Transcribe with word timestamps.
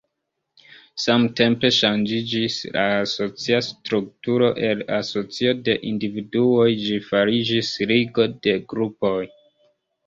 Samtempe 1.01 1.69
ŝanĝiĝis 1.75 2.55
la 2.77 2.85
asocia 3.03 3.59
strukturo: 3.67 4.51
el 4.71 4.83
asocio 4.99 5.55
de 5.69 5.77
individuoj 5.93 6.69
ĝi 6.89 7.01
fariĝis 7.13 7.75
ligo 7.95 8.29
de 8.49 8.61
grupoj. 8.75 9.19